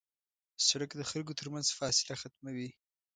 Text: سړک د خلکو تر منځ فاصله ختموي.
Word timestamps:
سړک 0.67 0.91
د 0.95 1.01
خلکو 1.11 1.37
تر 1.39 1.47
منځ 1.53 1.67
فاصله 1.77 2.13
ختموي. 2.21 2.69